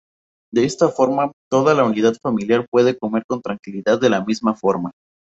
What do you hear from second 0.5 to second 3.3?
De esta forma, toda la unidad familiar puede comer